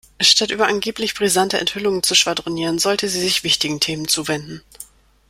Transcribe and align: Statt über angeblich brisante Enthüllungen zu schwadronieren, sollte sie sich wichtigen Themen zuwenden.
Statt 0.19 0.49
über 0.49 0.65
angeblich 0.65 1.13
brisante 1.13 1.59
Enthüllungen 1.59 2.01
zu 2.01 2.15
schwadronieren, 2.15 2.79
sollte 2.79 3.07
sie 3.07 3.19
sich 3.21 3.43
wichtigen 3.43 3.79
Themen 3.79 4.07
zuwenden. 4.07 4.63